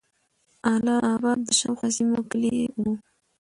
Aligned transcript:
اله 0.73 0.95
آباد 1.13 1.39
د 1.45 1.49
شاوخوا 1.59 1.89
سیمو 1.95 2.19
کیلي 2.29 2.57
وه. 2.83 2.93